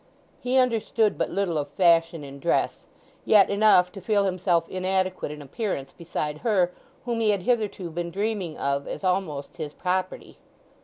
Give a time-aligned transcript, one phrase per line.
[0.41, 2.87] He understood but little of fashion in dress,
[3.23, 6.71] yet enough to feel himself inadequate in appearance beside her
[7.05, 10.39] whom he had hitherto been dreaming of as almost his property.